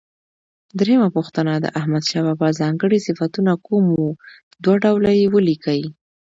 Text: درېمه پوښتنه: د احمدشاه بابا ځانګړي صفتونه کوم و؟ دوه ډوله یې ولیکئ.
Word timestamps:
درېمه 0.79 1.07
پوښتنه: 1.15 1.53
د 1.59 1.65
احمدشاه 1.79 2.23
بابا 2.27 2.47
ځانګړي 2.61 2.97
صفتونه 3.07 3.51
کوم 3.65 3.85
و؟ 3.97 4.01
دوه 4.63 4.75
ډوله 4.83 5.11
یې 5.19 5.25
ولیکئ. 5.35 5.81